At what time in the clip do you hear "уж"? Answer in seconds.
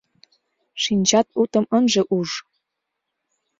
2.17-2.29